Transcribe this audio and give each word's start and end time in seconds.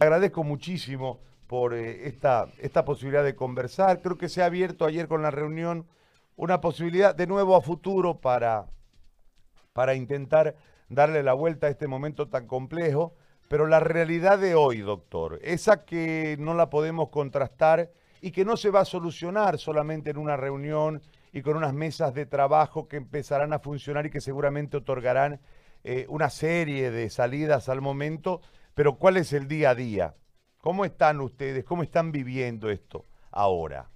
agradezco 0.00 0.42
muchísimo 0.42 1.20
por 1.46 1.74
eh, 1.74 2.08
esta, 2.08 2.48
esta 2.58 2.84
posibilidad 2.84 3.22
de 3.22 3.36
conversar. 3.36 4.00
Creo 4.00 4.18
que 4.18 4.28
se 4.28 4.42
ha 4.42 4.46
abierto 4.46 4.84
ayer 4.84 5.06
con 5.06 5.22
la 5.22 5.30
reunión 5.30 5.86
una 6.36 6.60
posibilidad 6.60 7.14
de 7.14 7.26
nuevo 7.26 7.54
a 7.54 7.60
futuro 7.60 8.20
para, 8.20 8.66
para 9.72 9.94
intentar 9.94 10.56
darle 10.88 11.22
la 11.22 11.34
vuelta 11.34 11.66
a 11.66 11.70
este 11.70 11.86
momento 11.86 12.28
tan 12.28 12.46
complejo. 12.46 13.14
Pero 13.48 13.66
la 13.66 13.80
realidad 13.80 14.38
de 14.38 14.54
hoy, 14.54 14.78
doctor, 14.78 15.38
esa 15.42 15.84
que 15.84 16.36
no 16.38 16.54
la 16.54 16.70
podemos 16.70 17.08
contrastar 17.10 17.90
y 18.20 18.30
que 18.30 18.44
no 18.44 18.56
se 18.56 18.70
va 18.70 18.80
a 18.80 18.84
solucionar 18.84 19.58
solamente 19.58 20.10
en 20.10 20.18
una 20.18 20.36
reunión 20.36 21.02
y 21.32 21.42
con 21.42 21.56
unas 21.56 21.74
mesas 21.74 22.14
de 22.14 22.26
trabajo 22.26 22.88
que 22.88 22.96
empezarán 22.96 23.52
a 23.52 23.58
funcionar 23.58 24.06
y 24.06 24.10
que 24.10 24.20
seguramente 24.20 24.76
otorgarán 24.76 25.40
eh, 25.82 26.06
una 26.08 26.30
serie 26.30 26.90
de 26.90 27.10
salidas 27.10 27.68
al 27.68 27.80
momento, 27.80 28.40
pero 28.80 28.94
¿cuál 28.94 29.18
es 29.18 29.34
el 29.34 29.46
día 29.46 29.68
a 29.68 29.74
día? 29.74 30.14
¿Cómo 30.62 30.86
están 30.86 31.20
ustedes? 31.20 31.66
¿Cómo 31.66 31.82
están 31.82 32.12
viviendo 32.12 32.70
esto 32.70 33.04
ahora? 33.30 33.90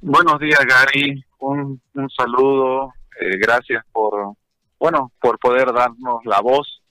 Buenos 0.00 0.40
días, 0.40 0.60
Gary. 0.66 1.22
Un, 1.38 1.82
saludo. 2.16 2.94
Eh, 3.20 3.36
gracias 3.36 3.84
por, 3.92 4.36
bueno, 4.78 5.12
por 5.20 5.38
poder 5.38 5.70
darnos 5.70 6.24
la 6.24 6.40
voz 6.40 6.82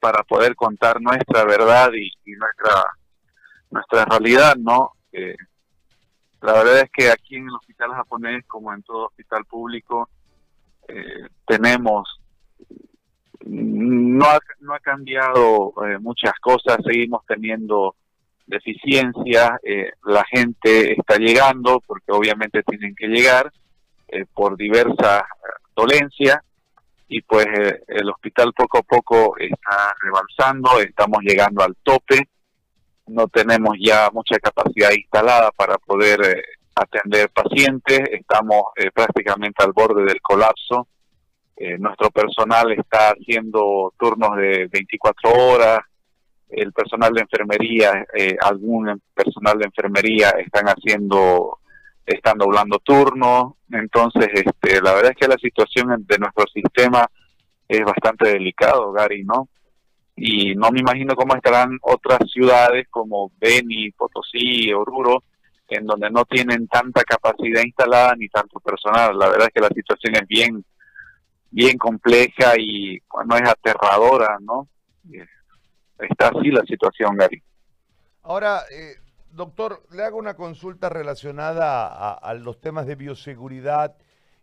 para 0.00 0.24
poder 0.24 0.56
contar 0.56 1.00
nuestra 1.00 1.44
verdad 1.44 1.92
y, 1.94 2.32
nuestra 2.32 2.84
nuestra 3.70 4.04
realidad, 4.06 4.56
¿no? 4.56 4.94
Eh, 5.12 5.36
la 6.40 6.52
verdad 6.52 6.80
es 6.80 6.90
que 6.90 7.12
aquí 7.12 7.36
en 7.36 7.44
el 7.44 7.54
hospital 7.54 7.92
japonés, 7.92 8.44
como 8.48 8.74
en 8.74 8.82
todo 8.82 9.06
hospital 9.06 9.44
público, 9.44 10.08
eh, 10.88 11.28
tenemos 11.46 12.20
no 13.46 14.26
ha, 14.26 14.38
no 14.60 14.74
ha 14.74 14.80
cambiado 14.80 15.72
eh, 15.86 15.98
muchas 15.98 16.34
cosas, 16.40 16.78
seguimos 16.84 17.24
teniendo 17.26 17.96
deficiencias, 18.46 19.52
eh, 19.62 19.92
la 20.04 20.24
gente 20.24 20.92
está 20.92 21.16
llegando 21.16 21.80
porque 21.86 22.12
obviamente 22.12 22.62
tienen 22.62 22.94
que 22.94 23.06
llegar 23.06 23.50
eh, 24.08 24.24
por 24.34 24.56
diversas 24.56 25.22
dolencias 25.74 26.38
y 27.08 27.22
pues 27.22 27.46
el 27.88 28.08
hospital 28.08 28.52
poco 28.52 28.78
a 28.78 28.82
poco 28.82 29.36
está 29.38 29.94
rebalsando, 30.00 30.80
estamos 30.80 31.18
llegando 31.22 31.64
al 31.64 31.76
tope, 31.82 32.28
no 33.08 33.26
tenemos 33.26 33.76
ya 33.80 34.10
mucha 34.12 34.38
capacidad 34.38 34.92
instalada 34.92 35.50
para 35.50 35.76
poder 35.78 36.20
atender 36.76 37.28
pacientes, 37.30 38.00
estamos 38.12 38.62
prácticamente 38.94 39.64
al 39.64 39.72
borde 39.72 40.04
del 40.04 40.20
colapso 40.20 40.86
eh, 41.62 41.76
nuestro 41.76 42.10
personal 42.10 42.72
está 42.72 43.10
haciendo 43.10 43.92
turnos 43.98 44.34
de 44.38 44.66
24 44.72 45.30
horas, 45.30 45.80
el 46.48 46.72
personal 46.72 47.12
de 47.12 47.20
enfermería, 47.20 48.06
eh, 48.16 48.34
algún 48.40 49.02
personal 49.12 49.58
de 49.58 49.66
enfermería 49.66 50.30
están 50.38 50.68
haciendo, 50.68 51.58
están 52.06 52.38
doblando 52.38 52.78
turnos, 52.78 53.56
entonces 53.70 54.28
este, 54.32 54.80
la 54.80 54.94
verdad 54.94 55.10
es 55.10 55.18
que 55.18 55.28
la 55.28 55.36
situación 55.36 56.02
de 56.08 56.18
nuestro 56.18 56.46
sistema 56.50 57.06
es 57.68 57.82
bastante 57.82 58.30
delicado, 58.30 58.90
Gary, 58.92 59.22
¿no? 59.22 59.50
Y 60.16 60.54
no 60.54 60.70
me 60.70 60.80
imagino 60.80 61.14
cómo 61.14 61.36
estarán 61.36 61.76
otras 61.82 62.20
ciudades 62.32 62.86
como 62.88 63.32
Beni, 63.38 63.90
Potosí, 63.90 64.72
Oruro, 64.72 65.24
en 65.68 65.84
donde 65.84 66.08
no 66.10 66.24
tienen 66.24 66.66
tanta 66.68 67.02
capacidad 67.04 67.62
instalada 67.62 68.14
ni 68.16 68.30
tanto 68.30 68.60
personal. 68.60 69.18
La 69.18 69.28
verdad 69.28 69.48
es 69.48 69.52
que 69.52 69.60
la 69.60 69.68
situación 69.68 70.14
es 70.14 70.26
bien 70.26 70.64
bien 71.50 71.78
compleja 71.78 72.54
y 72.58 73.00
no 73.26 73.36
es 73.36 73.48
aterradora, 73.48 74.38
¿no? 74.40 74.68
Está 75.98 76.28
así 76.28 76.50
la 76.50 76.62
situación, 76.64 77.16
Gary. 77.16 77.42
Ahora, 78.22 78.62
eh, 78.70 78.94
doctor, 79.32 79.82
le 79.90 80.04
hago 80.04 80.18
una 80.18 80.34
consulta 80.34 80.88
relacionada 80.88 82.12
a, 82.12 82.34
los 82.34 82.60
temas 82.60 82.86
de 82.86 82.94
bioseguridad 82.94 83.96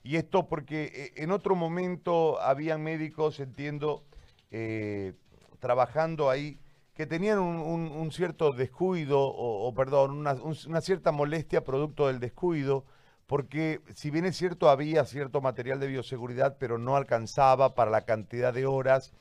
y 0.04 0.18
esto 0.18 0.48
porque 0.48 0.92
eh, 0.94 1.24
en 1.24 1.32
otro 1.32 1.56
momento 1.56 2.40
habían 2.42 2.84
médicos, 2.84 3.40
entiendo, 3.40 4.04
eh, 4.52 5.14
trabajando 5.60 6.30
ahí 6.30 6.60
que 6.94 7.06
tenían 7.06 7.40
un, 7.40 8.12
cierto 8.12 8.54
descuido 8.54 9.20
o, 9.20 9.72
perdón, 9.76 10.18
una, 10.18 10.34
una 10.34 10.82
cierta 10.82 11.12
molestia 11.12 11.64
producto 11.64 12.08
del 12.08 12.20
descuido 12.20 12.86
porque 13.28 13.82
si 13.94 14.10
bien 14.10 14.26
es 14.26 14.38
cierto 14.38 14.70
había 14.70 15.06
cierto 15.06 15.42
material 15.42 15.80
de 15.80 15.88
bioseguridad, 15.88 16.58
pero 16.58 16.78
no 16.78 16.96
alcanzaba 16.96 17.76
para 17.76 17.92
la 17.92 18.06
cantidad 18.06 18.54
de 18.54 18.66
horas 18.66 19.14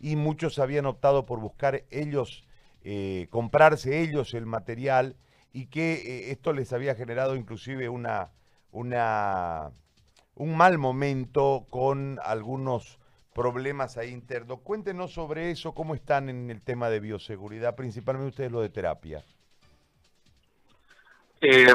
y 0.00 0.16
muchos 0.16 0.58
habían 0.58 0.84
optado 0.84 1.24
por 1.26 1.38
buscar 1.38 1.84
ellos, 1.90 2.44
eh, 2.82 3.28
comprarse 3.30 4.00
ellos 4.00 4.34
el 4.34 4.46
material 4.46 5.16
y 5.52 5.66
que 5.66 5.92
eh, 5.94 6.32
esto 6.32 6.52
les 6.52 6.72
había 6.72 6.96
generado 6.96 7.36
inclusive 7.36 7.88
una, 7.88 8.30
un 8.72 10.56
mal 10.56 10.78
momento 10.78 11.66
con 11.70 12.18
algunos 12.24 12.98
problemas 13.32 13.96
ahí 13.96 14.10
internos. 14.10 14.60
Cuéntenos 14.62 15.12
sobre 15.12 15.52
eso, 15.52 15.72
cómo 15.72 15.94
están 15.94 16.28
en 16.28 16.50
el 16.50 16.62
tema 16.62 16.90
de 16.90 16.98
bioseguridad, 16.98 17.76
principalmente 17.76 18.30
ustedes 18.30 18.50
lo 18.50 18.60
de 18.60 18.70
terapia. 18.70 19.24
Eh, 21.40 21.72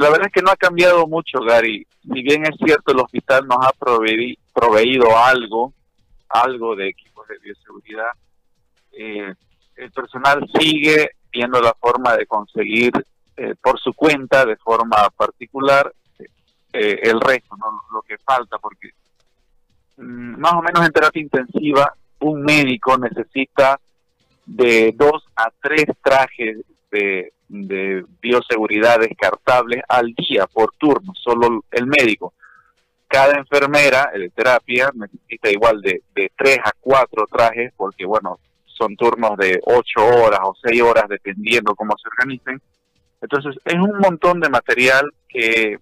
la 0.00 0.10
verdad 0.10 0.26
es 0.26 0.32
que 0.32 0.42
no 0.42 0.50
ha 0.50 0.56
cambiado 0.56 1.06
mucho, 1.06 1.40
Gary. 1.40 1.86
Si 2.02 2.22
bien 2.22 2.44
es 2.44 2.56
cierto, 2.56 2.92
el 2.92 3.00
hospital 3.00 3.46
nos 3.46 3.58
ha 3.60 3.72
proveído 3.72 5.16
algo, 5.16 5.72
algo 6.28 6.74
de 6.74 6.88
equipos 6.88 7.28
de 7.28 7.38
bioseguridad, 7.38 8.10
eh, 8.92 9.34
el 9.76 9.90
personal 9.92 10.44
sigue 10.58 11.10
viendo 11.30 11.60
la 11.60 11.74
forma 11.74 12.16
de 12.16 12.26
conseguir 12.26 12.92
eh, 13.36 13.54
por 13.62 13.78
su 13.78 13.92
cuenta, 13.94 14.44
de 14.44 14.56
forma 14.56 15.08
particular, 15.10 15.92
eh, 16.72 17.00
el 17.02 17.20
resto, 17.20 17.56
¿no? 17.56 17.82
lo 17.92 18.02
que 18.02 18.16
falta, 18.18 18.58
porque 18.58 18.90
mm, 19.96 20.38
más 20.38 20.52
o 20.54 20.62
menos 20.62 20.84
en 20.84 20.92
terapia 20.92 21.22
intensiva, 21.22 21.94
un 22.20 22.42
médico 22.42 22.96
necesita 22.98 23.80
de 24.46 24.94
dos 24.96 25.24
a 25.36 25.50
tres 25.62 25.86
trajes 26.02 26.58
de 26.90 27.32
de 27.50 28.04
bioseguridad 28.20 29.00
descartables 29.00 29.82
al 29.88 30.14
día 30.14 30.46
por 30.46 30.72
turno, 30.78 31.12
solo 31.14 31.64
el 31.72 31.86
médico. 31.86 32.32
Cada 33.08 33.38
enfermera 33.38 34.10
de 34.14 34.30
terapia 34.30 34.90
necesita 34.94 35.50
igual 35.50 35.80
de, 35.82 36.02
de 36.14 36.30
3 36.36 36.58
a 36.64 36.72
4 36.80 37.26
trajes 37.26 37.72
porque, 37.76 38.06
bueno, 38.06 38.38
son 38.64 38.96
turnos 38.96 39.36
de 39.36 39.60
8 39.64 39.82
horas 40.24 40.40
o 40.44 40.54
6 40.62 40.82
horas 40.82 41.04
dependiendo 41.08 41.74
cómo 41.74 41.94
se 41.98 42.08
organicen. 42.08 42.62
Entonces, 43.20 43.56
es 43.64 43.74
un 43.74 43.98
montón 43.98 44.40
de 44.40 44.48
material 44.48 45.10
que, 45.28 45.76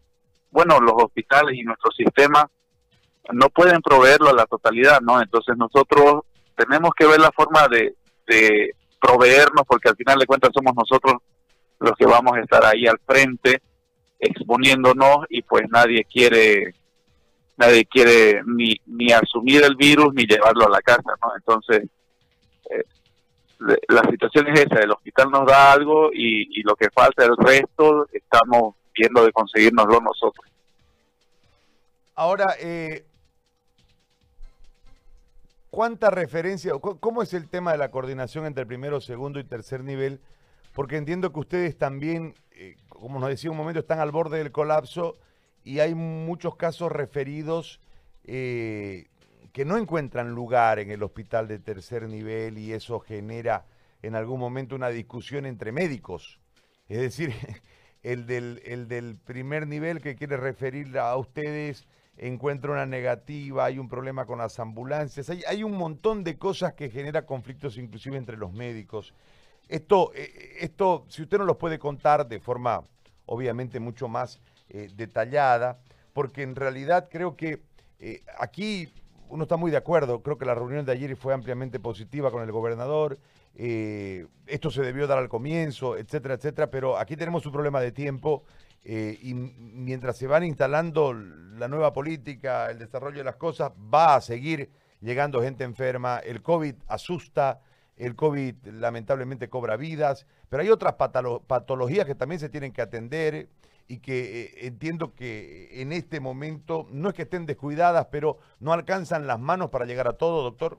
bueno, 0.50 0.80
los 0.80 0.94
hospitales 0.96 1.54
y 1.54 1.62
nuestro 1.62 1.92
sistema 1.92 2.50
no 3.30 3.50
pueden 3.50 3.82
proveerlo 3.82 4.30
a 4.30 4.34
la 4.34 4.46
totalidad, 4.46 5.02
¿no? 5.02 5.20
Entonces, 5.20 5.54
nosotros 5.58 6.22
tenemos 6.56 6.92
que 6.98 7.06
ver 7.06 7.20
la 7.20 7.30
forma 7.30 7.68
de, 7.68 7.94
de 8.26 8.74
proveernos 8.98 9.64
porque 9.66 9.90
al 9.90 9.96
final 9.96 10.18
de 10.18 10.26
cuentas 10.26 10.50
somos 10.54 10.74
nosotros 10.74 11.20
los 11.80 11.92
que 11.92 12.06
vamos 12.06 12.36
a 12.36 12.40
estar 12.40 12.64
ahí 12.64 12.86
al 12.86 12.98
frente 13.06 13.62
exponiéndonos 14.18 15.26
y 15.28 15.42
pues 15.42 15.68
nadie 15.70 16.04
quiere 16.04 16.74
nadie 17.56 17.84
quiere 17.86 18.42
ni, 18.46 18.76
ni 18.86 19.12
asumir 19.12 19.64
el 19.64 19.74
virus 19.74 20.14
ni 20.14 20.24
llevarlo 20.24 20.66
a 20.66 20.70
la 20.70 20.80
casa, 20.80 21.12
¿no? 21.20 21.34
Entonces, 21.36 21.88
eh, 22.70 22.84
la 23.88 24.02
situación 24.08 24.46
es 24.48 24.60
esa, 24.60 24.76
el 24.80 24.92
hospital 24.92 25.30
nos 25.30 25.46
da 25.46 25.72
algo 25.72 26.10
y, 26.12 26.62
lo 26.62 26.76
que 26.76 26.88
falta 26.90 27.24
el 27.24 27.36
resto 27.36 28.06
estamos 28.12 28.76
viendo 28.94 29.24
de 29.24 29.32
conseguirnoslo 29.32 30.00
nosotros. 30.00 30.46
Ahora, 32.14 32.54
eh, 32.60 33.04
¿cuánta 35.70 36.10
referencia, 36.10 36.72
cómo 36.78 37.22
es 37.22 37.34
el 37.34 37.48
tema 37.48 37.72
de 37.72 37.78
la 37.78 37.90
coordinación 37.90 38.46
entre 38.46 38.66
primero, 38.66 39.00
segundo 39.00 39.40
y 39.40 39.44
tercer 39.44 39.82
nivel? 39.82 40.20
Porque 40.78 40.96
entiendo 40.96 41.32
que 41.32 41.40
ustedes 41.40 41.76
también, 41.76 42.36
eh, 42.52 42.76
como 42.88 43.18
nos 43.18 43.30
decía 43.30 43.50
un 43.50 43.56
momento, 43.56 43.80
están 43.80 43.98
al 43.98 44.12
borde 44.12 44.38
del 44.38 44.52
colapso 44.52 45.18
y 45.64 45.80
hay 45.80 45.96
muchos 45.96 46.54
casos 46.54 46.92
referidos 46.92 47.80
eh, 48.22 49.08
que 49.52 49.64
no 49.64 49.76
encuentran 49.76 50.36
lugar 50.36 50.78
en 50.78 50.92
el 50.92 51.02
hospital 51.02 51.48
de 51.48 51.58
tercer 51.58 52.08
nivel 52.08 52.58
y 52.58 52.74
eso 52.74 53.00
genera 53.00 53.66
en 54.02 54.14
algún 54.14 54.38
momento 54.38 54.76
una 54.76 54.90
discusión 54.90 55.46
entre 55.46 55.72
médicos. 55.72 56.38
Es 56.88 57.00
decir, 57.00 57.34
el 58.04 58.26
del, 58.26 58.62
el 58.64 58.86
del 58.86 59.16
primer 59.16 59.66
nivel 59.66 60.00
que 60.00 60.14
quiere 60.14 60.36
referir 60.36 60.96
a 60.96 61.16
ustedes 61.16 61.88
encuentra 62.16 62.70
una 62.70 62.86
negativa, 62.86 63.64
hay 63.64 63.80
un 63.80 63.88
problema 63.88 64.26
con 64.26 64.38
las 64.38 64.60
ambulancias, 64.60 65.28
hay, 65.28 65.42
hay 65.48 65.64
un 65.64 65.72
montón 65.72 66.22
de 66.22 66.38
cosas 66.38 66.74
que 66.74 66.88
genera 66.88 67.26
conflictos 67.26 67.78
inclusive 67.78 68.16
entre 68.16 68.36
los 68.36 68.52
médicos. 68.52 69.12
Esto, 69.68 70.12
eh, 70.14 70.56
esto, 70.60 71.04
si 71.08 71.22
usted 71.22 71.38
no 71.38 71.44
los 71.44 71.56
puede 71.56 71.78
contar 71.78 72.26
de 72.26 72.40
forma 72.40 72.82
obviamente 73.26 73.80
mucho 73.80 74.08
más 74.08 74.40
eh, 74.70 74.90
detallada, 74.94 75.78
porque 76.12 76.42
en 76.42 76.56
realidad 76.56 77.08
creo 77.10 77.36
que 77.36 77.62
eh, 77.98 78.22
aquí 78.38 78.92
uno 79.28 79.42
está 79.42 79.56
muy 79.56 79.70
de 79.70 79.76
acuerdo, 79.76 80.22
creo 80.22 80.38
que 80.38 80.44
la 80.44 80.54
reunión 80.54 80.84
de 80.84 80.92
ayer 80.92 81.14
fue 81.16 81.34
ampliamente 81.34 81.78
positiva 81.80 82.30
con 82.30 82.42
el 82.42 82.50
gobernador, 82.50 83.18
eh, 83.54 84.26
esto 84.46 84.70
se 84.70 84.82
debió 84.82 85.06
dar 85.06 85.18
al 85.18 85.28
comienzo, 85.28 85.96
etcétera, 85.96 86.34
etcétera, 86.34 86.70
pero 86.70 86.96
aquí 86.96 87.16
tenemos 87.16 87.44
un 87.44 87.52
problema 87.52 87.80
de 87.80 87.92
tiempo 87.92 88.44
eh, 88.84 89.18
y 89.20 89.34
mientras 89.34 90.16
se 90.16 90.26
van 90.26 90.44
instalando 90.44 91.12
la 91.12 91.68
nueva 91.68 91.92
política, 91.92 92.70
el 92.70 92.78
desarrollo 92.78 93.18
de 93.18 93.24
las 93.24 93.36
cosas, 93.36 93.72
va 93.72 94.14
a 94.14 94.20
seguir 94.20 94.70
llegando 95.00 95.42
gente 95.42 95.64
enferma, 95.64 96.18
el 96.18 96.40
COVID 96.42 96.74
asusta, 96.86 97.60
el 97.98 98.14
COVID 98.16 98.54
lamentablemente 98.66 99.48
cobra 99.48 99.76
vidas, 99.76 100.26
pero 100.48 100.62
hay 100.62 100.70
otras 100.70 100.94
patologías 100.94 102.06
que 102.06 102.14
también 102.14 102.40
se 102.40 102.48
tienen 102.48 102.72
que 102.72 102.82
atender 102.82 103.48
y 103.88 103.98
que 103.98 104.42
eh, 104.42 104.66
entiendo 104.66 105.14
que 105.14 105.80
en 105.80 105.92
este 105.92 106.20
momento 106.20 106.86
no 106.90 107.08
es 107.08 107.14
que 107.14 107.22
estén 107.22 107.46
descuidadas, 107.46 108.06
pero 108.10 108.38
no 108.60 108.72
alcanzan 108.72 109.26
las 109.26 109.40
manos 109.40 109.70
para 109.70 109.86
llegar 109.86 110.06
a 110.08 110.12
todo, 110.12 110.42
doctor. 110.42 110.78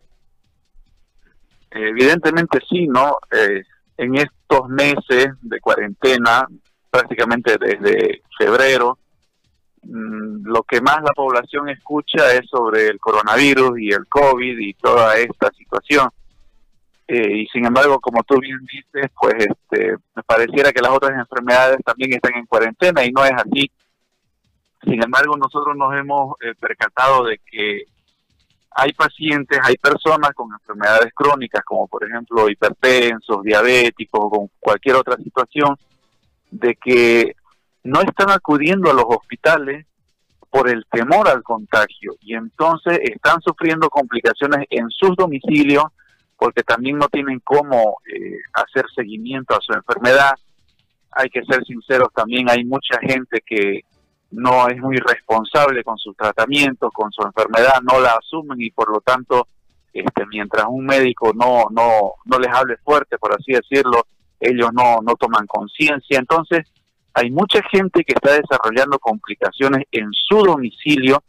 Evidentemente 1.71 2.59
sí, 2.69 2.87
¿no? 2.87 3.17
Eh, 3.31 3.63
en 3.97 4.15
estos 4.15 4.69
meses 4.69 5.27
de 5.41 5.59
cuarentena, 5.59 6.47
prácticamente 6.89 7.57
desde 7.59 8.21
febrero, 8.37 8.97
mm, 9.83 10.47
lo 10.47 10.63
que 10.63 10.79
más 10.81 11.01
la 11.01 11.11
población 11.15 11.69
escucha 11.69 12.33
es 12.33 12.47
sobre 12.49 12.87
el 12.87 12.99
coronavirus 12.99 13.79
y 13.79 13.89
el 13.89 14.07
COVID 14.07 14.57
y 14.57 14.73
toda 14.75 15.17
esta 15.17 15.51
situación. 15.51 16.09
Eh, 17.11 17.37
y 17.39 17.47
sin 17.47 17.65
embargo, 17.65 17.99
como 17.99 18.21
tú 18.21 18.39
bien 18.39 18.59
dices, 18.71 19.09
pues 19.19 19.33
este, 19.39 19.95
me 20.15 20.21
pareciera 20.21 20.71
que 20.71 20.79
las 20.79 20.91
otras 20.91 21.17
enfermedades 21.17 21.79
también 21.83 22.13
están 22.13 22.35
en 22.35 22.45
cuarentena 22.45 23.03
y 23.03 23.11
no 23.11 23.25
es 23.25 23.31
así. 23.33 23.71
Sin 24.83 25.03
embargo, 25.03 25.35
nosotros 25.35 25.75
nos 25.75 25.91
hemos 25.95 26.35
eh, 26.41 26.53
percatado 26.59 27.23
de 27.23 27.39
que 27.39 27.85
hay 28.69 28.93
pacientes, 28.93 29.59
hay 29.63 29.75
personas 29.77 30.33
con 30.35 30.51
enfermedades 30.53 31.11
crónicas, 31.15 31.63
como 31.65 31.87
por 31.87 32.07
ejemplo 32.07 32.47
hipertensos, 32.47 33.41
diabéticos, 33.41 34.29
con 34.29 34.51
cualquier 34.59 34.97
otra 34.97 35.17
situación, 35.17 35.75
de 36.51 36.75
que 36.75 37.35
no 37.85 38.01
están 38.01 38.29
acudiendo 38.29 38.91
a 38.91 38.93
los 38.93 39.05
hospitales 39.07 39.87
por 40.51 40.69
el 40.69 40.85
temor 40.91 41.27
al 41.27 41.41
contagio 41.41 42.13
y 42.21 42.35
entonces 42.35 42.99
están 43.01 43.41
sufriendo 43.41 43.89
complicaciones 43.89 44.67
en 44.69 44.91
sus 44.91 45.15
domicilios 45.15 45.85
porque 46.39 46.63
también 46.63 46.97
no 46.97 47.09
tienen 47.09 47.41
cómo 47.43 47.97
eh, 48.07 48.37
hacer 48.53 48.85
seguimiento 48.95 49.55
a 49.55 49.61
su 49.61 49.73
enfermedad. 49.73 50.31
Hay 51.11 51.29
que 51.29 51.43
ser 51.43 51.63
sinceros, 51.65 52.13
también 52.13 52.49
hay 52.49 52.63
mucha 52.63 52.97
gente 53.01 53.43
que 53.45 53.81
no 54.31 54.67
es 54.69 54.77
muy 54.79 54.97
responsable 54.97 55.83
con 55.83 55.97
sus 55.97 56.15
tratamientos, 56.15 56.91
con 56.93 57.11
su 57.11 57.23
enfermedad, 57.23 57.81
no 57.81 57.99
la 57.99 58.13
asumen 58.13 58.61
y 58.61 58.71
por 58.71 58.89
lo 58.89 59.01
tanto, 59.01 59.47
este, 59.91 60.25
mientras 60.27 60.65
un 60.69 60.85
médico 60.85 61.33
no, 61.33 61.65
no, 61.71 62.13
no 62.25 62.39
les 62.39 62.53
hable 62.53 62.77
fuerte, 62.77 63.17
por 63.17 63.33
así 63.33 63.51
decirlo, 63.53 64.05
ellos 64.39 64.69
no, 64.71 64.99
no 65.03 65.15
toman 65.15 65.45
conciencia. 65.45 66.19
Entonces, 66.19 66.71
hay 67.13 67.31
mucha 67.31 67.61
gente 67.69 68.03
que 68.03 68.13
está 68.13 68.33
desarrollando 68.33 68.97
complicaciones 68.99 69.85
en 69.91 70.09
su 70.13 70.37
domicilio 70.37 71.21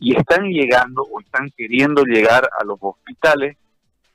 y 0.00 0.16
están 0.16 0.46
llegando 0.46 1.02
o 1.02 1.20
están 1.20 1.50
queriendo 1.56 2.02
llegar 2.04 2.48
a 2.58 2.64
los 2.64 2.78
hospitales, 2.80 3.56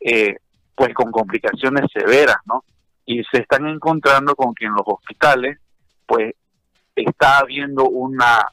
eh, 0.01 0.36
pues 0.75 0.94
con 0.94 1.12
complicaciones 1.12 1.86
severas, 1.94 2.38
¿no? 2.45 2.63
Y 3.06 3.24
se 3.25 3.42
están 3.42 3.68
encontrando 3.68 4.36
con 4.36 4.53
que 4.56 4.65
en 4.65 4.74
los 4.74 4.83
hospitales, 4.86 5.59
pues 6.06 6.33
está 6.95 7.39
habiendo 7.39 7.86
una, 7.86 8.45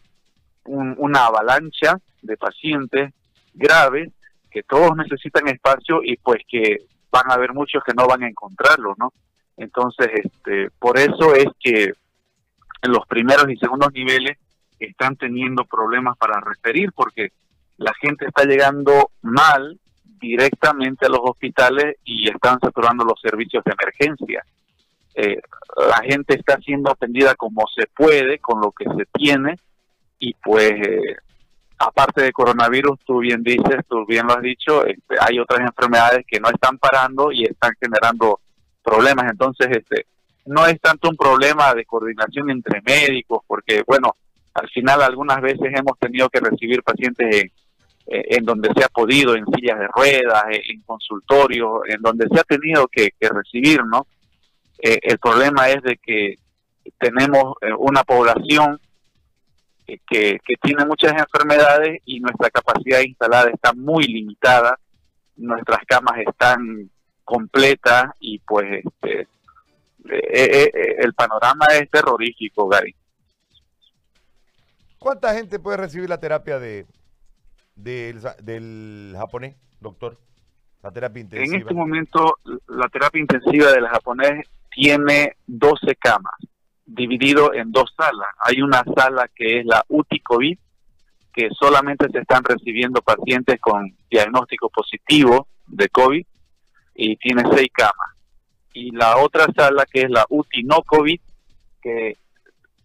una 0.65 1.27
avalancha 1.27 1.99
de 2.23 2.37
pacientes 2.37 3.12
graves 3.55 4.12
que 4.50 4.62
todos 4.62 4.97
necesitan 4.97 5.49
espacio 5.49 6.00
y 6.03 6.17
pues 6.17 6.43
que 6.49 6.79
van 7.11 7.31
a 7.31 7.35
haber 7.35 7.53
muchos 7.53 7.83
que 7.85 7.94
no 7.94 8.06
van 8.06 8.23
a 8.23 8.29
encontrarlo, 8.29 8.94
¿no? 8.99 9.12
Entonces, 9.56 10.09
este, 10.25 10.71
por 10.79 10.99
eso 10.99 11.35
es 11.35 11.47
que 11.59 11.93
en 12.83 12.93
los 12.93 13.06
primeros 13.06 13.51
y 13.51 13.56
segundos 13.56 13.93
niveles 13.93 14.39
están 14.79 15.17
teniendo 15.17 15.65
problemas 15.65 16.17
para 16.17 16.41
referir 16.41 16.93
porque 16.93 17.33
la 17.77 17.93
gente 18.01 18.27
está 18.27 18.44
llegando 18.44 19.11
mal 19.23 19.79
directamente 20.20 21.06
a 21.06 21.09
los 21.09 21.20
hospitales 21.23 21.97
y 22.05 22.29
están 22.29 22.59
saturando 22.61 23.05
los 23.05 23.20
servicios 23.20 23.65
de 23.65 23.73
emergencia. 23.73 24.44
Eh, 25.15 25.41
la 25.76 26.03
gente 26.05 26.35
está 26.35 26.59
siendo 26.59 26.91
atendida 26.91 27.35
como 27.35 27.65
se 27.75 27.87
puede, 27.87 28.38
con 28.38 28.61
lo 28.61 28.73
que 28.73 28.85
se 28.85 29.06
tiene, 29.12 29.56
y 30.19 30.35
pues 30.35 30.70
eh, 30.70 31.17
aparte 31.79 32.23
de 32.23 32.32
coronavirus, 32.32 32.99
tú 33.05 33.19
bien 33.19 33.43
dices, 33.43 33.85
tú 33.88 34.05
bien 34.06 34.26
lo 34.26 34.35
has 34.35 34.43
dicho, 34.43 34.85
este, 34.85 35.17
hay 35.20 35.38
otras 35.38 35.61
enfermedades 35.61 36.25
que 36.26 36.41
no 36.41 36.49
están 36.49 36.79
parando 36.79 37.31
y 37.32 37.44
están 37.44 37.73
generando 37.81 38.41
problemas. 38.82 39.31
Entonces, 39.31 39.69
este, 39.70 40.06
no 40.47 40.67
es 40.67 40.81
tanto 40.81 41.09
un 41.09 41.17
problema 41.17 41.75
de 41.75 41.85
coordinación 41.85 42.50
entre 42.50 42.81
médicos, 42.82 43.43
porque 43.47 43.82
bueno, 43.87 44.15
al 44.55 44.69
final 44.70 45.03
algunas 45.03 45.41
veces 45.41 45.73
hemos 45.75 45.99
tenido 45.99 46.29
que 46.29 46.41
recibir 46.41 46.82
pacientes 46.82 47.37
en, 47.37 47.53
en 48.10 48.44
donde 48.44 48.70
se 48.75 48.84
ha 48.84 48.88
podido, 48.88 49.34
en 49.34 49.44
sillas 49.55 49.78
de 49.78 49.88
ruedas, 49.88 50.44
en 50.49 50.81
consultorios, 50.82 51.81
en 51.88 52.00
donde 52.00 52.26
se 52.28 52.40
ha 52.40 52.44
tenido 52.44 52.88
que, 52.88 53.10
que 53.19 53.28
recibir, 53.28 53.84
¿no? 53.84 54.06
Eh, 54.78 54.99
el 55.02 55.19
problema 55.19 55.69
es 55.69 55.82
de 55.82 55.96
que 55.96 56.37
tenemos 56.99 57.56
eh, 57.60 57.72
una 57.76 58.05
población 58.05 58.81
que, 59.87 60.38
tiene 60.62 60.84
muchas 60.84 61.12
enfermedades 61.12 62.00
y 62.05 62.20
nuestra 62.20 62.50
capacidad 62.50 63.00
instalada 63.00 63.50
está 63.50 63.72
muy 63.72 64.05
limitada, 64.05 64.78
nuestras 65.37 65.81
camas 65.87 66.19
están 66.26 66.90
completas 67.25 68.10
y 68.20 68.38
pues 68.40 68.84
este, 68.84 69.26
eh, 70.10 70.96
el 70.99 71.14
panorama 71.14 71.66
es 71.72 71.88
terrorífico, 71.90 72.69
Gary. 72.69 72.94
¿Cuánta 74.99 75.34
gente 75.34 75.58
puede 75.58 75.78
recibir 75.78 76.08
la 76.08 76.20
terapia 76.20 76.58
de, 76.58 76.84
del 77.79 79.15
japonés, 79.17 79.57
doctor? 79.81 80.19
La 80.83 80.91
terapia 80.91 81.23
intensiva. 81.23 81.57
En 81.57 81.63
este 81.63 81.75
momento, 81.75 82.39
la 82.69 82.89
terapia 82.89 83.21
intensiva 83.21 83.73
del 83.73 83.87
japonés 83.87 84.47
tiene 84.71 85.37
12 85.47 85.97
camas, 85.97 86.35
dividido 86.85 87.53
en 87.53 87.73
dos 87.73 87.93
salas. 87.97 88.29
Hay 88.45 88.63
una 88.63 88.85
sala 88.97 89.29
que 89.35 89.61
es 89.61 89.67
la 89.67 89.85
UTI 89.89 90.21
COVID, 90.21 90.59
que 91.33 91.49
solamente 91.59 92.09
se 92.11 92.19
están 92.19 92.45
recibiendo 92.45 93.01
pacientes 93.03 93.61
con 93.61 93.97
diagnóstico 94.11 94.71
positivo 94.71 95.49
de 95.67 95.89
COVID 95.89 96.27
y 96.95 97.17
tiene 97.17 97.43
seis 97.55 97.69
camas. 97.73 98.17
Y 98.73 98.91
la 98.93 99.19
otra 99.19 99.47
sala 99.57 99.85
que 99.91 100.03
es 100.03 100.11
la 100.11 100.25
UTI 100.29 100.63
no 100.65 100.83
COVID, 100.83 101.20
que 101.81 102.17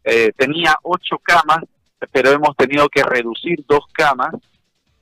eh, 0.04 0.32
tenía 0.36 0.76
ocho 0.84 1.18
camas, 1.22 1.64
pero 2.12 2.32
hemos 2.32 2.56
tenido 2.58 2.90
que 2.90 3.04
reducir 3.04 3.64
dos 3.68 3.86
camas 3.94 4.34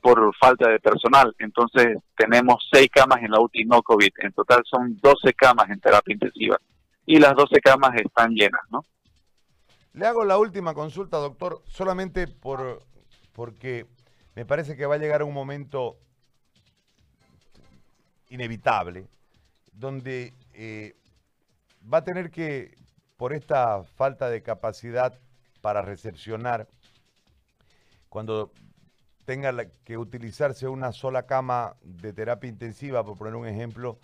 por 0.02 0.36
falta 0.36 0.70
de 0.70 0.80
personal. 0.80 1.34
Entonces 1.40 1.98
tenemos 2.16 2.68
seis 2.72 2.90
camas 2.92 3.22
en 3.22 3.32
la 3.32 3.40
UTI 3.40 3.66
no 3.66 3.82
COVID. 3.82 4.12
En 4.20 4.34
total 4.34 4.62
son 4.66 4.98
12 5.02 5.34
camas 5.34 5.70
en 5.70 5.80
terapia 5.80 6.14
intensiva 6.14 6.58
y 7.06 7.20
las 7.20 7.36
12 7.36 7.62
camas 7.62 7.96
están 7.96 8.34
llenas, 8.34 8.62
¿no? 8.70 8.84
Le 9.94 10.06
hago 10.06 10.24
la 10.24 10.38
última 10.38 10.74
consulta, 10.74 11.18
doctor, 11.18 11.62
solamente 11.68 12.28
por 12.28 12.82
porque 13.34 13.86
me 14.36 14.46
parece 14.46 14.76
que 14.76 14.86
va 14.86 14.96
a 14.96 15.00
llegar 15.00 15.24
un 15.24 15.34
momento 15.34 15.98
inevitable 18.30 19.08
donde 19.74 20.34
eh, 20.54 20.96
va 21.92 22.00
a 22.00 22.04
tener 22.04 22.32
que, 22.32 22.78
por 23.18 23.34
esta 23.34 23.84
falta 23.84 24.30
de 24.30 24.42
capacidad 24.42 25.18
para 25.62 25.82
recepcionar, 25.82 26.68
cuando 28.10 28.52
tenga 29.26 29.54
que 29.84 29.98
utilizarse 29.98 30.68
una 30.68 30.92
sola 30.92 31.26
cama 31.26 31.76
de 31.84 32.14
terapia 32.14 32.50
intensiva, 32.50 33.04
por 33.04 33.18
poner 33.18 33.36
un 33.36 33.48
ejemplo, 33.48 34.00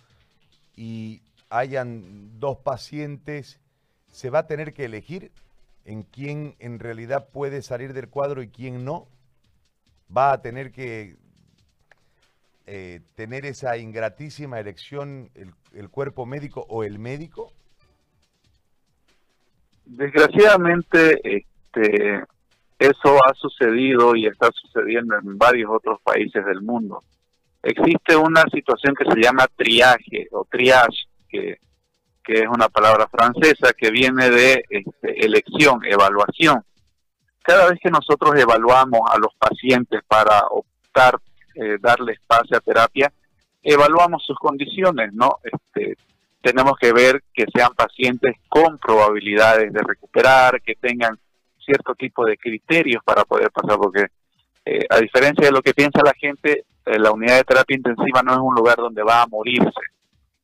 y 0.76 1.22
hayan 1.50 2.38
dos 2.38 2.58
pacientes, 2.58 3.60
se 4.06 4.30
va 4.30 4.40
a 4.40 4.46
tener 4.46 4.72
que 4.72 4.84
elegir 4.84 5.30
en 5.84 6.02
quién 6.02 6.54
en 6.58 6.78
realidad 6.78 7.28
puede 7.32 7.62
salir 7.62 7.92
del 7.92 8.08
cuadro 8.08 8.42
y 8.42 8.48
quién 8.48 8.84
no. 8.84 9.08
Va 10.14 10.32
a 10.32 10.42
tener 10.42 10.72
que 10.72 11.16
eh, 12.66 13.00
tener 13.14 13.46
esa 13.46 13.76
ingratísima 13.78 14.60
elección 14.60 15.30
el, 15.34 15.52
el 15.72 15.88
cuerpo 15.88 16.26
médico 16.26 16.66
o 16.68 16.84
el 16.84 16.98
médico. 16.98 17.52
Desgraciadamente, 19.86 21.20
este, 21.24 22.22
eso 22.78 23.18
ha 23.26 23.34
sucedido 23.34 24.14
y 24.14 24.26
está 24.26 24.50
sucediendo 24.52 25.16
en 25.16 25.36
varios 25.36 25.70
otros 25.70 26.00
países 26.02 26.44
del 26.44 26.62
mundo. 26.62 27.02
Existe 27.62 28.16
una 28.16 28.44
situación 28.52 28.94
que 28.94 29.04
se 29.10 29.20
llama 29.20 29.46
triaje 29.56 30.28
o 30.30 30.46
triage, 30.48 31.06
que, 31.28 31.58
es 32.24 32.46
una 32.46 32.68
palabra 32.68 33.08
francesa 33.08 33.72
que 33.72 33.90
viene 33.90 34.28
de 34.28 34.62
este, 34.68 35.24
elección, 35.24 35.80
evaluación. 35.86 36.62
Cada 37.42 37.70
vez 37.70 37.78
que 37.82 37.90
nosotros 37.90 38.38
evaluamos 38.38 39.00
a 39.10 39.16
los 39.16 39.34
pacientes 39.38 40.02
para 40.06 40.42
optar, 40.50 41.18
eh, 41.54 41.78
darle 41.80 42.12
espacio 42.12 42.58
a 42.58 42.60
terapia, 42.60 43.10
evaluamos 43.62 44.22
sus 44.26 44.38
condiciones, 44.38 45.14
¿no? 45.14 45.38
Este, 45.42 45.96
tenemos 46.42 46.74
que 46.78 46.92
ver 46.92 47.22
que 47.32 47.46
sean 47.52 47.74
pacientes 47.74 48.36
con 48.50 48.76
probabilidades 48.76 49.72
de 49.72 49.80
recuperar, 49.80 50.60
que 50.60 50.74
tengan 50.74 51.18
cierto 51.68 51.94
tipo 51.94 52.24
de 52.24 52.38
criterios 52.38 53.02
para 53.04 53.24
poder 53.24 53.50
pasar, 53.50 53.76
porque 53.78 54.06
eh, 54.64 54.86
a 54.88 54.98
diferencia 54.98 55.46
de 55.46 55.52
lo 55.52 55.60
que 55.60 55.74
piensa 55.74 56.00
la 56.02 56.14
gente, 56.14 56.64
eh, 56.86 56.98
la 56.98 57.12
unidad 57.12 57.36
de 57.36 57.44
terapia 57.44 57.76
intensiva 57.76 58.22
no 58.22 58.32
es 58.32 58.38
un 58.38 58.54
lugar 58.54 58.76
donde 58.76 59.02
va 59.02 59.22
a 59.22 59.26
morirse. 59.26 59.80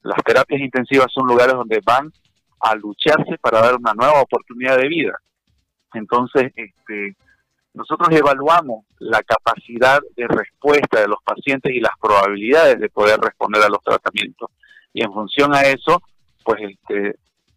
Las 0.03 0.23
terapias 0.23 0.61
intensivas 0.61 1.07
son 1.13 1.27
lugares 1.27 1.55
donde 1.55 1.81
van 1.85 2.13
a 2.61 2.75
lucharse 2.75 3.39
para 3.41 3.61
dar 3.61 3.77
una 3.77 3.95
nueva 3.95 4.21
oportunidad 4.21 4.77
de 4.77 4.89
vida. 4.89 5.19
Entonces, 5.95 6.53
este, 6.55 7.17
nosotros 7.73 8.09
evaluamos 8.13 8.85
la 8.99 9.23
capacidad 9.23 10.01
de 10.17 10.29
respuesta 10.29 11.01
de 11.01 11.09
los 11.09 11.19
pacientes 11.25 11.73
y 11.73 11.81
las 11.81 11.93
probabilidades 12.01 12.79
de 12.81 12.91
poder 12.91 13.19
responder 13.21 13.63
a 13.63 13.69
los 13.69 13.83
tratamientos. 13.83 14.51
Y 14.93 15.03
en 15.03 15.13
función 15.13 15.55
a 15.55 15.63
eso, 15.63 16.03
pues 16.45 16.61
este, 16.63 17.17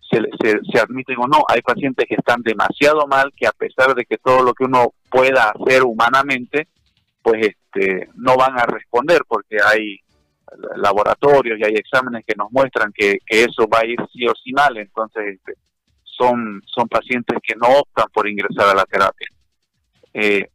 se, 0.10 0.60
se, 0.72 0.80
admiten 0.80 1.18
o 1.20 1.28
no. 1.28 1.44
Hay 1.48 1.62
pacientes 1.62 2.06
que 2.08 2.16
están 2.16 2.42
demasiado 2.42 3.08
mal, 3.08 3.32
que 3.36 3.48
a 3.48 3.52
pesar 3.52 3.96
de 3.96 4.06
que 4.06 4.18
todo 4.18 4.44
lo 4.44 4.54
que 4.54 4.64
uno 4.64 4.94
pueda 5.10 5.52
hacer 5.52 5.84
humanamente, 5.84 6.68
pues 7.22 7.48
este, 7.48 8.10
no 8.16 8.36
van 8.38 8.58
a 8.58 8.66
responder 8.66 9.24
porque 9.28 9.58
hay 9.64 10.00
laboratorios 10.78 11.60
y 11.60 11.64
hay 11.64 11.76
exámenes 11.76 12.24
que 12.26 12.36
nos 12.36 12.52
muestran 12.52 12.92
que, 12.94 13.20
eso 13.28 13.68
va 13.68 13.80
a 13.80 13.86
ir 13.86 13.98
sí 14.14 14.26
o 14.28 14.34
sí 14.36 14.52
mal. 14.54 14.78
Entonces, 14.78 15.36
este, 15.36 15.54
son, 16.04 16.62
son 16.66 16.88
pacientes 16.88 17.38
que 17.44 17.56
no 17.56 17.68
optan 17.68 18.08
por 18.14 18.28
ingresar 18.28 18.70
a 18.70 18.76
la 18.76 18.86
terapia. 18.86 19.28
Eh, 20.14 20.50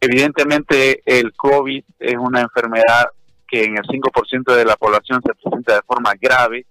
evidentemente, 0.00 1.02
el 1.04 1.32
COVID 1.34 1.84
es 1.98 2.16
una 2.16 2.40
enfermedad 2.40 3.06
que 3.46 3.64
en 3.64 3.76
el 3.78 3.84
5% 3.84 4.54
de 4.54 4.64
la 4.64 4.76
población 4.76 5.20
se 5.24 5.34
presenta 5.34 5.74
de 5.74 5.82
forma 5.82 6.12
grave, 6.20 6.66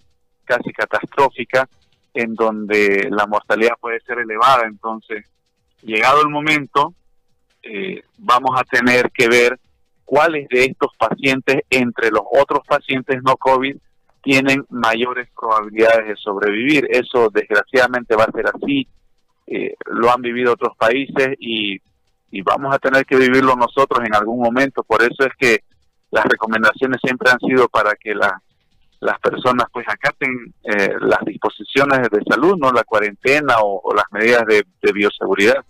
casi 0.45 0.71
catastrófica, 0.71 1.67
en 2.13 2.35
donde 2.35 3.07
la 3.11 3.27
mortalidad 3.27 3.73
puede 3.79 3.99
ser 4.01 4.19
elevada. 4.19 4.65
Entonces, 4.65 5.25
llegado 5.81 6.21
el 6.21 6.29
momento, 6.29 6.93
eh, 7.63 8.03
vamos 8.17 8.51
a 8.59 8.63
tener 8.63 9.11
que 9.11 9.27
ver 9.27 9.59
cuáles 10.05 10.47
de 10.49 10.65
estos 10.65 10.91
pacientes 10.97 11.61
entre 11.69 12.09
los 12.09 12.23
otros 12.31 12.61
pacientes 12.67 13.21
no 13.23 13.35
COVID 13.37 13.77
tienen 14.21 14.65
mayores 14.69 15.29
probabilidades 15.35 16.07
de 16.07 16.15
sobrevivir. 16.15 16.87
Eso 16.89 17.29
desgraciadamente 17.29 18.15
va 18.15 18.25
a 18.25 18.31
ser 18.31 18.47
así. 18.47 18.87
Eh, 19.47 19.75
lo 19.85 20.11
han 20.11 20.21
vivido 20.21 20.53
otros 20.53 20.75
países 20.77 21.35
y, 21.39 21.79
y 22.31 22.41
vamos 22.41 22.73
a 22.73 22.79
tener 22.79 23.05
que 23.05 23.15
vivirlo 23.15 23.55
nosotros 23.55 24.05
en 24.05 24.13
algún 24.13 24.39
momento. 24.39 24.83
Por 24.83 25.01
eso 25.01 25.25
es 25.25 25.33
que 25.37 25.63
las 26.11 26.25
recomendaciones 26.25 26.99
siempre 27.01 27.31
han 27.31 27.39
sido 27.39 27.69
para 27.69 27.95
que 27.95 28.13
la, 28.13 28.41
las 28.99 29.19
personas 29.19 29.67
pues 29.71 29.87
acaten 29.87 30.53
eh, 30.63 30.93
las 30.99 31.19
disposiciones 31.25 32.09
de 32.09 32.21
salud, 32.29 32.57
no 32.57 32.71
la 32.71 32.83
cuarentena 32.83 33.55
o, 33.61 33.93
las 33.95 34.05
medidas 34.11 34.43
de, 34.45 34.65
bioseguridad. 34.91 35.63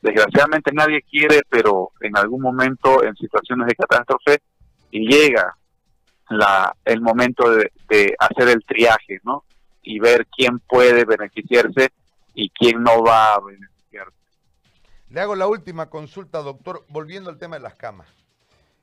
Desgraciadamente 0.00 0.70
nadie 0.72 1.02
quiere, 1.02 1.42
pero 1.48 1.90
en 2.00 2.16
algún 2.16 2.40
momento 2.40 3.02
en 3.02 3.16
situaciones 3.16 3.66
de 3.66 3.74
catástrofe 3.74 4.38
llega 4.90 5.56
la, 6.30 6.72
el 6.84 7.00
momento 7.00 7.50
de, 7.50 8.14
hacer 8.18 8.48
el 8.48 8.64
triaje, 8.64 9.18
¿no? 9.24 9.44
Y 9.82 9.98
ver 9.98 10.26
quién 10.26 10.60
puede 10.60 11.04
beneficiarse 11.04 11.90
y 12.34 12.50
quién 12.50 12.82
no 12.82 13.02
va 13.02 13.34
a 13.34 13.40
beneficiarse. 13.40 14.16
Le 15.08 15.20
hago 15.20 15.34
la 15.34 15.48
última 15.48 15.90
consulta, 15.90 16.42
doctor, 16.42 16.84
volviendo 16.90 17.30
al 17.30 17.38
tema 17.38 17.56
de 17.56 17.62
las 17.62 17.74
camas. 17.74 18.06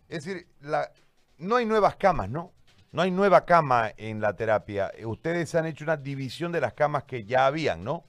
Es 0.10 0.26
decir, 0.26 0.48
la, 0.62 0.90
no 1.38 1.56
hay 1.56 1.66
nuevas 1.66 1.96
camas, 1.96 2.30
¿no? 2.30 2.52
No 2.96 3.02
hay 3.02 3.12
nueva 3.12 3.44
cama 3.44 3.92
en 3.98 4.22
la 4.22 4.38
terapia. 4.38 4.90
Ustedes 5.04 5.54
han 5.54 5.66
hecho 5.66 5.84
una 5.84 5.98
división 5.98 6.54
de 6.54 6.62
las 6.62 6.72
camas 6.72 7.04
que 7.04 7.26
ya 7.26 7.46
habían, 7.46 7.84
¿no? 7.84 8.06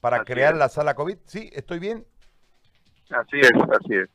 Para 0.00 0.24
crear 0.24 0.54
la 0.54 0.70
sala 0.70 0.94
COVID. 0.94 1.18
¿Sí? 1.26 1.50
¿Estoy 1.52 1.78
bien? 1.78 2.02
Así 3.10 3.38
es, 3.38 3.50
así 3.52 3.96
es. 3.96 4.08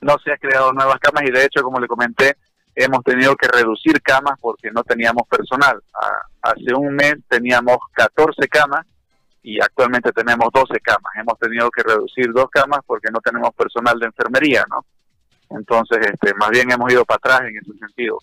No 0.00 0.16
se 0.24 0.32
han 0.32 0.38
creado 0.38 0.72
nuevas 0.72 0.98
camas 0.98 1.24
y 1.28 1.30
de 1.30 1.44
hecho, 1.44 1.62
como 1.62 1.78
le 1.78 1.86
comenté, 1.86 2.38
hemos 2.74 3.04
tenido 3.04 3.36
que 3.36 3.48
reducir 3.48 4.00
camas 4.00 4.38
porque 4.40 4.70
no 4.70 4.82
teníamos 4.82 5.28
personal. 5.28 5.78
hace 6.40 6.74
un 6.74 6.94
mes 6.94 7.16
teníamos 7.28 7.76
14 7.92 8.48
camas 8.48 8.86
y 9.42 9.60
actualmente 9.60 10.10
tenemos 10.12 10.48
12 10.54 10.80
camas. 10.80 11.12
Hemos 11.16 11.38
tenido 11.38 11.68
que 11.70 11.82
reducir 11.82 12.32
dos 12.32 12.48
camas 12.48 12.80
porque 12.86 13.10
no 13.12 13.20
tenemos 13.20 13.54
personal 13.54 13.98
de 13.98 14.06
enfermería, 14.06 14.64
¿no? 14.70 14.86
Entonces, 15.50 15.98
este, 16.12 16.34
más 16.34 16.50
bien 16.50 16.70
hemos 16.70 16.92
ido 16.92 17.04
para 17.04 17.16
atrás 17.16 17.40
en 17.48 17.56
ese 17.56 17.78
sentido. 17.78 18.18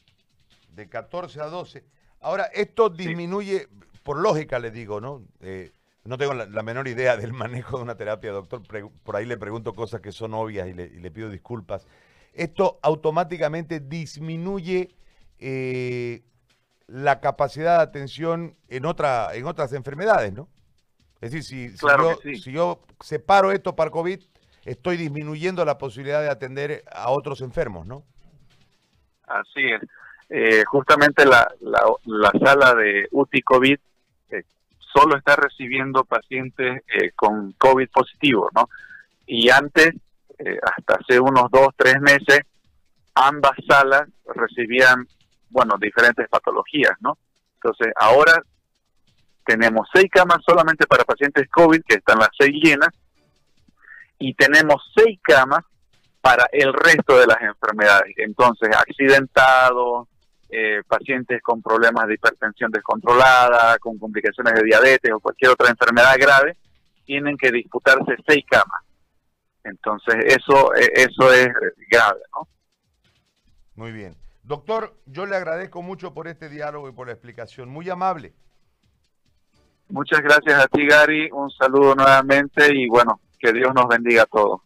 De 0.69 0.89
14 0.89 1.41
a 1.41 1.45
12. 1.45 1.83
Ahora, 2.21 2.45
esto 2.53 2.89
disminuye, 2.89 3.67
por 4.03 4.17
lógica 4.17 4.59
le 4.59 4.71
digo, 4.71 5.01
¿no? 5.01 5.23
Eh, 5.41 5.71
no 6.05 6.17
tengo 6.17 6.33
la, 6.33 6.63
menor 6.63 6.87
idea 6.87 7.15
del 7.15 7.33
manejo 7.33 7.77
de 7.77 7.83
una 7.83 7.95
terapia, 7.95 8.31
doctor. 8.31 8.61
por 9.03 9.15
ahí 9.15 9.25
le 9.25 9.37
pregunto 9.37 9.73
cosas 9.73 10.01
que 10.01 10.11
son 10.11 10.33
obvias 10.33 10.67
y 10.67 10.73
le, 10.73 11.11
pido 11.11 11.29
disculpas. 11.29 11.87
Esto 12.33 12.79
automáticamente 12.81 13.79
disminuye 13.79 14.95
eh, 15.39 16.23
la 16.87 17.19
capacidad 17.21 17.77
de 17.77 17.83
atención 17.83 18.57
en, 18.67 18.85
otra, 18.85 19.33
en 19.33 19.45
otras 19.45 19.71
enfermedades, 19.73 20.33
¿no? 20.33 20.49
Es 21.21 21.31
decir, 21.31 21.71
si, 21.71 21.77
yo, 21.77 22.19
si 22.21 22.51
yo 22.51 22.81
separo 22.99 23.53
esto 23.53 23.77
para 23.77 23.91
COVID, 23.91 24.19
estoy 24.65 24.97
disminuyendo 24.97 25.65
la 25.65 25.77
posibilidad 25.77 26.21
de 26.21 26.29
atender 26.29 26.83
a 26.91 27.09
otros 27.11 27.41
enfermos, 27.41 27.85
¿no? 27.85 28.03
Así 29.27 29.65
es. 29.65 29.81
Eh, 30.29 30.63
justamente 30.65 31.25
la, 31.25 31.47
la, 31.61 32.31
sala 32.43 32.73
de 32.75 33.07
UTI 33.11 33.41
COVID 33.41 33.77
eh, 34.31 34.43
solo 34.79 35.17
está 35.17 35.35
recibiendo 35.35 36.05
pacientes 36.05 36.81
eh, 36.87 37.11
con 37.15 37.51
COVID 37.53 37.89
positivo, 37.89 38.49
¿no? 38.55 38.69
Y 39.25 39.49
antes, 39.49 39.93
hasta 40.61 40.95
hace 40.95 41.19
unos 41.19 41.49
dos, 41.49 41.69
tres 41.77 42.01
meses, 42.01 42.41
ambas 43.15 43.53
salas 43.65 44.03
recibían, 44.35 45.07
bueno, 45.49 45.75
diferentes 45.79 46.27
patologías, 46.27 46.93
¿no? 46.99 47.17
Entonces, 47.55 47.93
ahora 47.95 48.41
tenemos 49.45 49.87
seis 49.93 50.09
camas 50.11 50.39
solamente 50.45 50.85
para 50.85 51.05
pacientes 51.05 51.47
COVID, 51.49 51.81
que 51.87 51.95
están 51.95 52.19
las 52.19 52.29
seis 52.37 52.53
llenas, 52.61 52.89
y 54.23 54.33
tenemos 54.35 54.81
seis 54.95 55.19
camas 55.21 55.65
para 56.21 56.47
el 56.53 56.71
resto 56.71 57.17
de 57.19 57.27
las 57.27 57.41
enfermedades. 57.41 58.13
Entonces, 58.15 58.69
accidentados, 58.73 60.07
eh, 60.49 60.81
pacientes 60.87 61.41
con 61.41 61.61
problemas 61.61 62.07
de 62.07 62.13
hipertensión 62.13 62.71
descontrolada, 62.71 63.77
con 63.79 63.99
complicaciones 63.99 64.53
de 64.53 64.63
diabetes 64.63 65.11
o 65.11 65.19
cualquier 65.19 65.51
otra 65.51 65.69
enfermedad 65.69 66.15
grave, 66.17 66.55
tienen 67.03 67.35
que 67.35 67.51
disputarse 67.51 68.15
seis 68.25 68.45
camas. 68.49 68.81
Entonces, 69.65 70.15
eso, 70.25 70.73
eh, 70.73 70.89
eso 70.93 71.33
es 71.33 71.49
grave, 71.91 72.21
¿no? 72.33 72.47
Muy 73.75 73.91
bien. 73.91 74.15
Doctor, 74.43 74.95
yo 75.05 75.25
le 75.25 75.35
agradezco 75.35 75.81
mucho 75.81 76.13
por 76.13 76.29
este 76.29 76.47
diálogo 76.47 76.87
y 76.87 76.93
por 76.93 77.07
la 77.07 77.13
explicación. 77.13 77.67
Muy 77.67 77.89
amable. 77.89 78.31
Muchas 79.89 80.21
gracias 80.21 80.63
a 80.63 80.67
ti, 80.67 80.87
Gary. 80.87 81.29
Un 81.29 81.51
saludo 81.51 81.93
nuevamente 81.93 82.73
y 82.73 82.87
bueno, 82.87 83.19
que 83.43 83.51
Dios 83.51 83.73
nos 83.75 83.87
bendiga 83.89 84.23
a 84.23 84.25
todos. 84.25 84.61